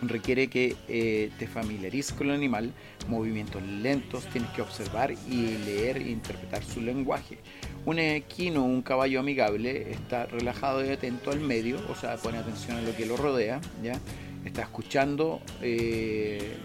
[0.09, 2.73] requiere que eh, te familiarices con el animal,
[3.09, 7.39] movimientos lentos, tienes que observar y leer e interpretar su lenguaje.
[7.85, 12.77] Un equino, un caballo amigable, está relajado y atento al medio, o sea, pone atención
[12.77, 13.99] a lo que lo rodea, ¿ya?
[14.45, 16.57] Está escuchando, eh,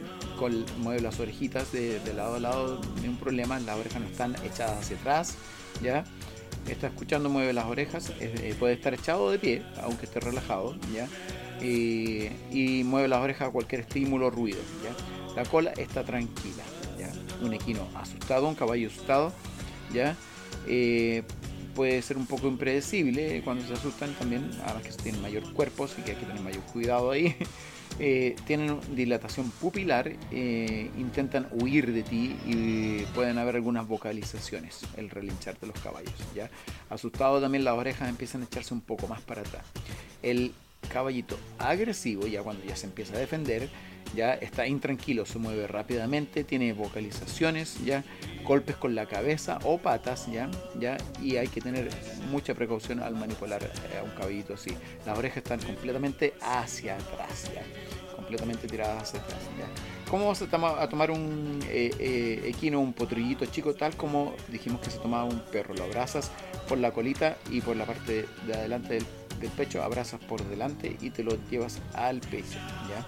[0.78, 4.80] mueve las orejitas de, lado a lado, ni un problema, las orejas no están echadas
[4.80, 5.36] hacia atrás,
[5.82, 6.04] ¿ya?
[6.70, 11.08] Está escuchando, mueve las orejas, eh, puede estar echado de pie, aunque esté relajado, ¿ya?
[11.62, 14.60] Y, y mueve las orejas a cualquier estímulo o ruido.
[15.36, 16.64] La cola está tranquila.
[17.42, 19.34] Un equino asustado, un caballo asustado,
[19.94, 20.16] ¿ya?
[20.68, 21.24] Eh,
[21.76, 26.02] puede ser un poco impredecible cuando se asustan también, además que tienen mayor cuerpo, así
[26.02, 27.36] que hay que tener mayor cuidado ahí.
[27.98, 35.10] Eh, tienen dilatación pupilar, eh, intentan huir de ti y pueden haber algunas vocalizaciones, el
[35.10, 36.14] relinchar de los caballos.
[36.36, 36.50] ¿ya?
[36.90, 39.64] Asustado también las orejas empiezan a echarse un poco más para atrás.
[40.22, 40.52] El
[40.88, 43.70] caballito agresivo, ya cuando ya se empieza a defender,
[44.16, 48.04] ya está intranquilo, se mueve rápidamente, tiene vocalizaciones, ya
[48.44, 51.90] golpes con la cabeza o patas, ya, ya, y hay que tener
[52.30, 54.72] mucha precaución al manipular eh, a un caballito así.
[55.06, 57.64] Las orejas están completamente hacia atrás, ya,
[58.16, 59.66] completamente tiradas hacia atrás, ya.
[60.10, 64.80] ¿Cómo a, toma- a tomar un eh, eh, equino, un potrullito chico, tal como dijimos
[64.82, 65.74] que se tomaba un perro?
[65.74, 66.32] Lo abrazas
[66.70, 69.06] por la colita y por la parte de adelante del,
[69.40, 72.60] del pecho, abrazas por delante y te lo llevas al pecho,
[72.90, 73.06] ¿ya?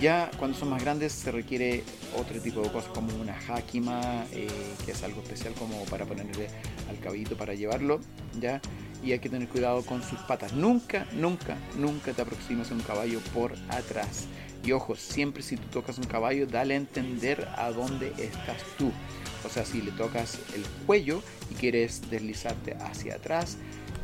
[0.00, 1.82] Ya cuando son más grandes se requiere
[2.16, 4.48] otro tipo de cosas como una hákima, eh,
[4.84, 6.48] que es algo especial como para ponerle
[6.88, 8.00] al caballito para llevarlo,
[8.40, 8.60] ¿ya?
[9.02, 10.52] Y hay que tener cuidado con sus patas.
[10.52, 14.26] Nunca, nunca, nunca te aproximes a un caballo por atrás.
[14.64, 18.92] Y ojo, siempre si tú tocas un caballo, dale a entender a dónde estás tú.
[19.44, 23.56] O sea, si le tocas el cuello y quieres deslizarte hacia atrás,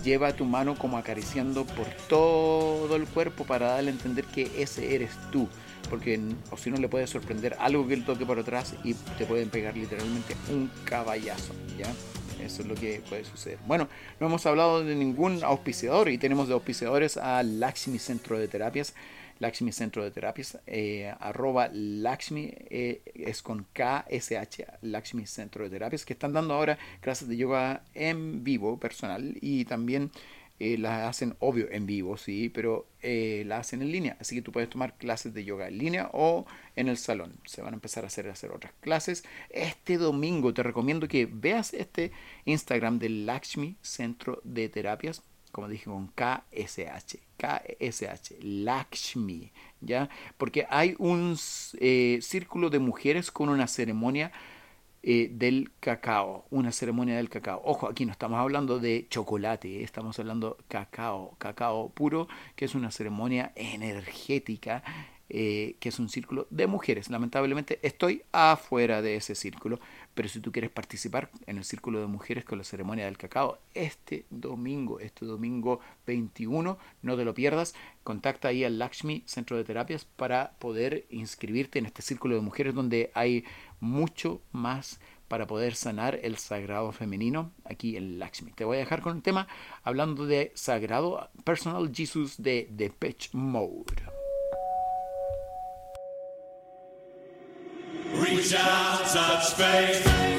[0.06, 4.94] lleva tu mano como acariciando por todo el cuerpo para darle a entender que ese
[4.94, 5.48] eres tú.
[5.90, 9.26] Porque o si no le puede sorprender algo que él toque por atrás y te
[9.26, 11.92] pueden pegar literalmente un caballazo, ¿ya?
[12.44, 13.58] Eso es lo que puede suceder.
[13.66, 13.88] Bueno,
[14.20, 18.94] no hemos hablado de ningún auspiciador y tenemos de auspiciadores a Laxmi Centro de Terapias
[19.38, 26.04] Lakshmi Centro de Terapias, eh, arroba Lakshmi eh, es con KSH, Lakshmi Centro de Terapias,
[26.04, 30.10] que están dando ahora clases de yoga en vivo, personal, y también
[30.58, 34.16] eh, las hacen, obvio, en vivo, sí, pero las hacen en línea.
[34.20, 37.34] Así que tú puedes tomar clases de yoga en línea o en el salón.
[37.44, 39.24] Se van a empezar a hacer, a hacer otras clases.
[39.50, 42.10] Este domingo te recomiendo que veas este
[42.46, 45.22] Instagram del Lakshmi Centro de Terapias,
[45.56, 47.16] como dije, con KSH.
[47.38, 50.10] KSH, Lakshmi, ¿ya?
[50.36, 51.34] Porque hay un
[51.80, 54.32] eh, círculo de mujeres con una ceremonia
[55.02, 57.62] eh, del cacao, una ceremonia del cacao.
[57.64, 62.90] Ojo, aquí no estamos hablando de chocolate, estamos hablando cacao, cacao puro, que es una
[62.90, 64.82] ceremonia energética,
[65.28, 67.10] eh, que es un círculo de mujeres.
[67.10, 69.80] Lamentablemente estoy afuera de ese círculo,
[70.14, 73.58] pero si tú quieres participar en el círculo de mujeres con la ceremonia del cacao,
[73.74, 77.74] este domingo, este domingo 21, no te lo pierdas,
[78.04, 82.74] contacta ahí al Lakshmi Centro de Terapias para poder inscribirte en este círculo de mujeres
[82.74, 83.44] donde hay
[83.80, 88.52] mucho más para poder sanar el sagrado femenino aquí en Lakshmi.
[88.52, 89.48] Te voy a dejar con un tema
[89.82, 94.25] hablando de sagrado Personal Jesus de Depeche Mode.
[98.50, 100.35] shouts of space.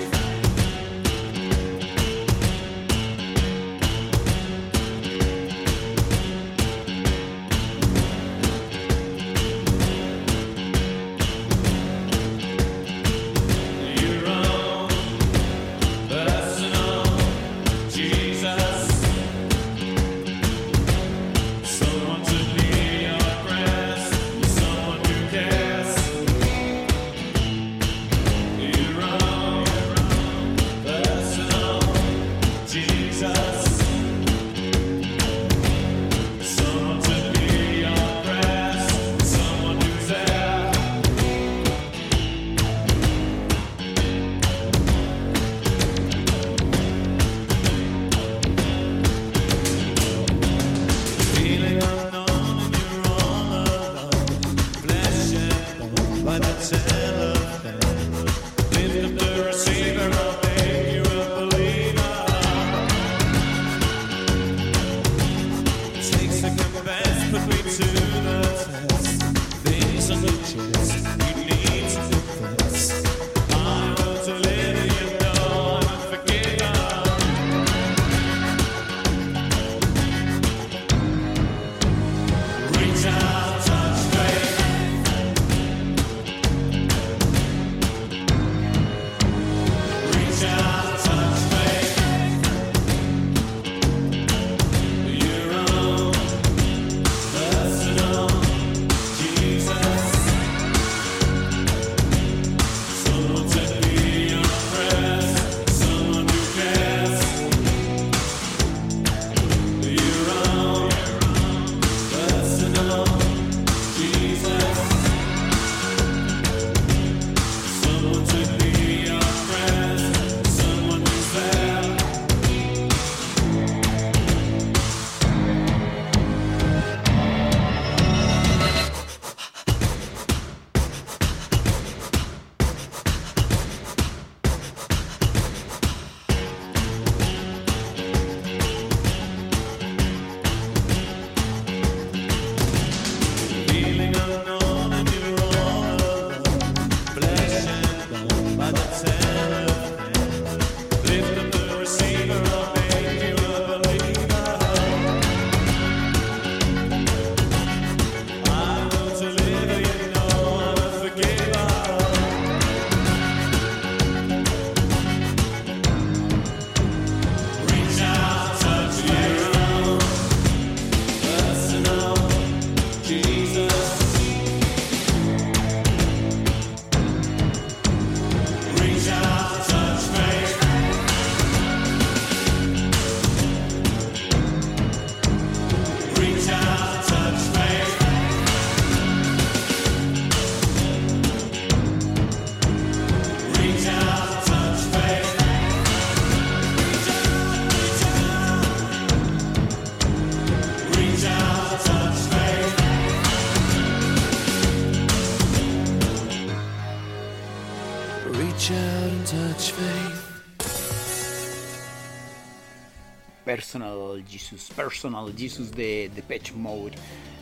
[214.87, 216.93] Personal Jesus, de Depeche Mode.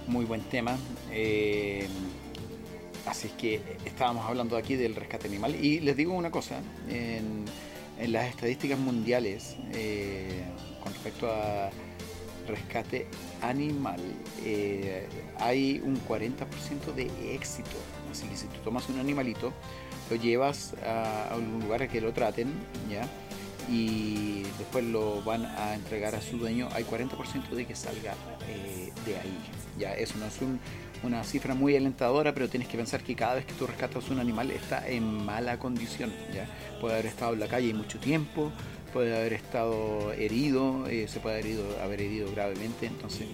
[0.07, 0.75] muy buen tema.
[1.11, 1.87] Eh,
[3.05, 5.53] así es que estábamos hablando aquí del rescate animal.
[5.63, 7.45] Y les digo una cosa, en,
[7.99, 10.43] en las estadísticas mundiales eh,
[10.83, 11.69] con respecto a
[12.47, 13.05] rescate
[13.43, 14.01] animal,
[14.43, 15.05] eh,
[15.37, 17.77] hay un 40% de éxito.
[18.11, 19.53] Así que si tú tomas un animalito,
[20.09, 22.51] lo llevas a, a un lugar a que lo traten,
[22.89, 23.07] ¿ya?
[23.69, 28.13] Y después lo van a entregar a su dueño, hay 40% de que salga
[28.47, 29.37] eh, de ahí.
[29.79, 30.59] Ya, eso no es un-
[31.03, 34.19] una cifra muy alentadora, pero tienes que pensar que cada vez que tú rescatas un
[34.19, 36.11] animal está en mala condición.
[36.33, 36.47] ¿ya?
[36.79, 38.51] Puede haber estado en la calle mucho tiempo,
[38.93, 43.27] puede haber estado herido, eh, se puede haber herido, haber herido gravemente, entonces.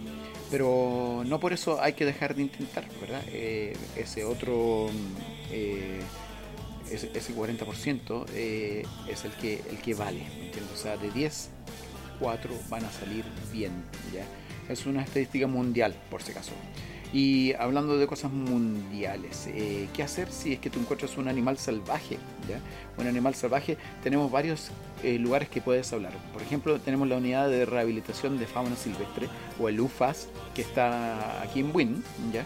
[0.50, 3.22] Pero no por eso hay que dejar de intentar, ¿verdad?
[3.28, 4.88] Eh, ese otro.
[5.52, 6.00] eh,
[6.92, 10.24] ese, ese 40% eh, es el que, el que vale.
[10.74, 11.50] O sea, de 10,
[12.20, 13.72] 4 van a salir bien,
[14.14, 14.26] ¿ya?
[14.72, 16.52] Es una estadística mundial, por si acaso.
[17.14, 21.58] Y hablando de cosas mundiales, eh, ¿qué hacer si es que tú encuentras un animal
[21.58, 22.18] salvaje?
[22.48, 22.60] ¿ya?
[22.98, 24.72] Un animal salvaje, tenemos varios
[25.04, 26.14] eh, lugares que puedes hablar.
[26.32, 29.28] Por ejemplo, tenemos la unidad de rehabilitación de fauna silvestre,
[29.60, 32.46] o el UFAS, que está aquí en Wynn, ¿ya?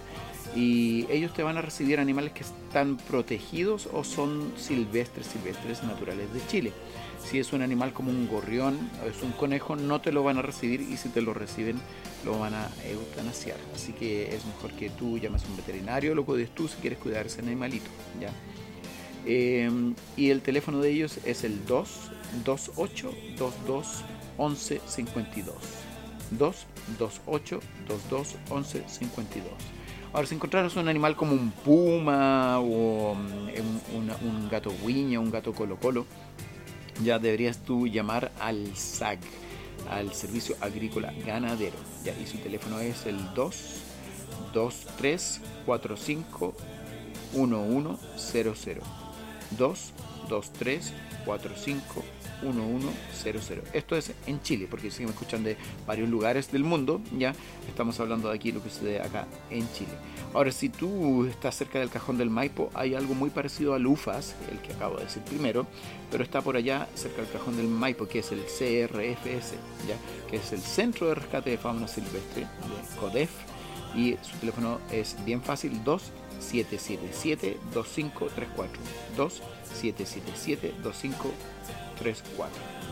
[0.56, 6.34] Y ellos te van a recibir animales que están protegidos o son silvestres, silvestres naturales
[6.34, 6.72] de Chile.
[7.24, 10.38] Si es un animal como un gorrión o es un conejo, no te lo van
[10.38, 11.78] a recibir y si te lo reciben,
[12.24, 13.58] lo van a eutanasiar.
[13.74, 17.00] Así que es mejor que tú llames a un veterinario, lo cuides tú si quieres
[17.00, 17.90] cuidar ese animalito.
[18.22, 18.30] ¿ya?
[19.26, 19.70] Eh,
[20.16, 24.04] y el teléfono de ellos es el 228 22
[24.38, 25.56] 11 52.
[26.32, 29.75] 228 22 11 52.
[30.16, 33.50] Ahora, si encontraras un animal como un puma o mm,
[33.96, 36.06] un, una- un gato guiña, un gato colo colo,
[37.04, 39.20] ya deberías tú llamar al SAG,
[39.90, 41.76] al Servicio Agrícola Ganadero.
[42.06, 43.56] Ya, y su teléfono es el 2
[44.54, 46.54] 23 45
[47.34, 48.80] 1100.
[49.58, 49.94] 2
[50.30, 50.94] 23
[51.26, 52.04] 45
[52.42, 53.64] 1100.
[53.74, 57.34] Esto es en Chile, porque si me escuchan de varios lugares del mundo, ya
[57.68, 59.94] estamos hablando de aquí lo que sucede acá en Chile.
[60.34, 64.36] Ahora, si tú estás cerca del cajón del Maipo, hay algo muy parecido al UFAS,
[64.52, 65.66] el que acabo de decir primero,
[66.12, 69.54] pero está por allá cerca del cajón del Maipo, que es el CRFS,
[69.88, 69.98] ¿ya?
[70.30, 72.48] que es el Centro de Rescate de Fauna Silvestre de
[73.00, 73.30] CODEF,
[73.96, 77.58] y su teléfono es bien fácil, 2777-2534.
[79.18, 81.55] 2777-2534.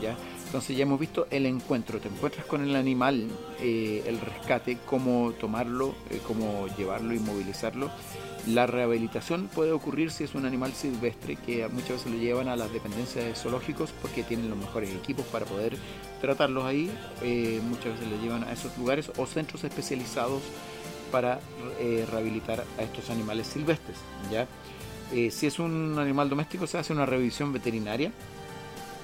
[0.01, 0.15] ¿Ya?
[0.45, 3.27] Entonces ya hemos visto el encuentro, te encuentras con el animal,
[3.59, 7.89] eh, el rescate, cómo tomarlo, eh, cómo llevarlo y movilizarlo.
[8.47, 12.57] La rehabilitación puede ocurrir si es un animal silvestre que muchas veces lo llevan a
[12.57, 15.77] las dependencias de zoológicos porque tienen los mejores equipos para poder
[16.19, 16.91] tratarlos ahí.
[17.21, 20.41] Eh, muchas veces lo llevan a esos lugares o centros especializados
[21.09, 21.39] para
[21.79, 23.97] eh, rehabilitar a estos animales silvestres.
[24.29, 24.45] ¿ya?
[25.13, 28.11] Eh, si es un animal doméstico se hace una revisión veterinaria,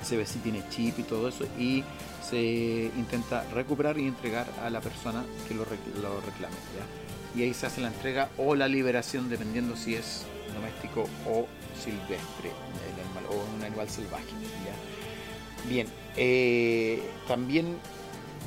[0.03, 1.83] se ve si tiene chip y todo eso y
[2.27, 5.65] se intenta recuperar y entregar a la persona que lo,
[6.01, 6.55] lo reclame.
[6.75, 7.39] ¿ya?
[7.39, 12.49] Y ahí se hace la entrega o la liberación dependiendo si es doméstico o silvestre
[12.49, 14.25] el animal, o un animal salvaje.
[14.65, 15.69] ¿ya?
[15.69, 17.77] Bien, eh, también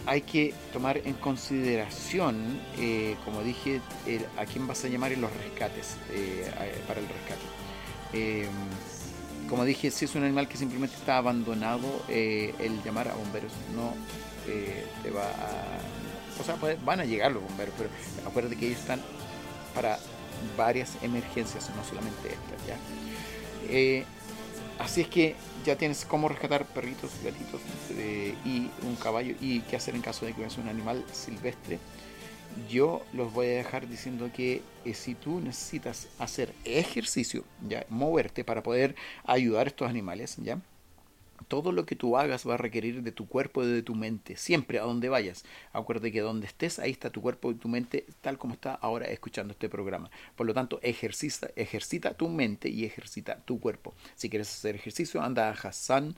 [0.07, 3.81] hay que tomar en consideración, eh, como dije,
[4.37, 6.51] a quién vas a llamar en los rescates, eh,
[6.89, 8.92] para el rescate.
[9.53, 13.53] Como dije, si es un animal que simplemente está abandonado, eh, el llamar a bomberos
[13.77, 13.93] no
[14.49, 16.41] eh, te va a...
[16.41, 17.91] O sea, van a llegar los bomberos, pero
[18.27, 19.03] acuérdate que ellos están
[19.75, 19.99] para
[20.57, 22.77] varias emergencias, no solamente estas, ¿ya?
[23.69, 24.07] Eh,
[24.79, 25.37] así es que
[25.67, 27.61] ya tienes cómo rescatar perritos, gatitos
[28.47, 31.79] y un caballo y qué hacer en caso de que veas un animal silvestre.
[32.69, 38.45] Yo los voy a dejar diciendo que eh, si tú necesitas hacer ejercicio, ya moverte
[38.45, 38.95] para poder
[39.25, 40.61] ayudar a estos animales, ya
[41.49, 44.37] todo lo que tú hagas va a requerir de tu cuerpo y de tu mente,
[44.37, 45.45] siempre a donde vayas.
[45.73, 49.07] Acuérdate que donde estés, ahí está tu cuerpo y tu mente, tal como está ahora
[49.07, 50.11] escuchando este programa.
[50.37, 53.95] Por lo tanto, ejercita, ejercita tu mente y ejercita tu cuerpo.
[54.15, 56.17] Si quieres hacer ejercicio, anda a Hassan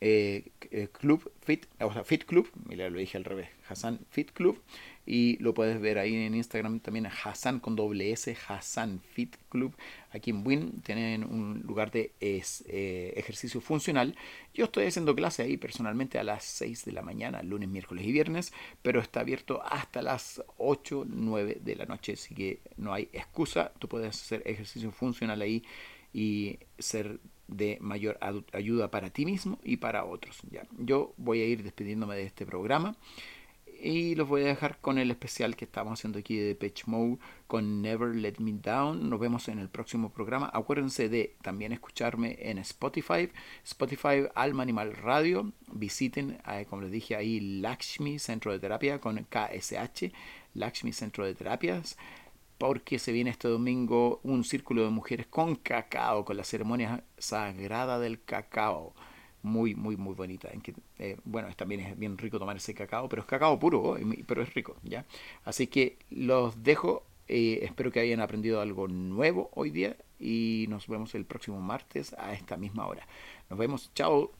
[0.00, 4.32] eh, eh, Club Fit, o sea, Fit Club, mira, lo dije al revés, Hassan Fit
[4.32, 4.58] Club,
[5.06, 9.74] y lo puedes ver ahí en Instagram también, Hassan con doble S, Hassan Fit Club,
[10.12, 14.14] aquí en Win, tienen un lugar de eh, ejercicio funcional.
[14.54, 18.12] Yo estoy haciendo clase ahí personalmente a las 6 de la mañana, lunes, miércoles y
[18.12, 23.08] viernes, pero está abierto hasta las 8, 9 de la noche, así que no hay
[23.12, 25.64] excusa, tú puedes hacer ejercicio funcional ahí
[26.12, 27.20] y ser
[27.50, 28.18] de mayor
[28.52, 30.38] ayuda para ti mismo y para otros.
[30.50, 30.66] ¿ya?
[30.78, 32.96] Yo voy a ir despidiéndome de este programa.
[33.82, 37.16] Y los voy a dejar con el especial que estamos haciendo aquí de Pitch Mode
[37.46, 39.08] con Never Let Me Down.
[39.08, 40.50] Nos vemos en el próximo programa.
[40.52, 43.30] Acuérdense de también escucharme en Spotify,
[43.64, 45.52] Spotify Alma Animal Radio.
[45.72, 50.12] Visiten, eh, como les dije ahí, Lakshmi Centro de Terapia con KSH,
[50.52, 51.96] Lakshmi Centro de Terapias
[52.58, 57.98] porque se viene este domingo un círculo de mujeres con cacao, con la ceremonia sagrada
[57.98, 58.92] del cacao.
[59.42, 60.48] Muy, muy, muy bonita.
[60.52, 63.96] En que, eh, bueno, también es bien rico tomar ese cacao, pero es cacao puro,
[64.26, 65.06] pero es rico, ¿ya?
[65.44, 67.04] Así que los dejo.
[67.28, 72.12] eh, espero que hayan aprendido algo nuevo hoy día y nos vemos el próximo martes
[72.18, 73.06] a esta misma hora.
[73.48, 73.90] Nos vemos.
[73.94, 74.32] Chao.